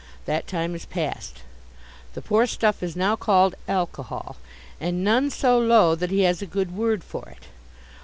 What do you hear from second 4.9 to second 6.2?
none so low that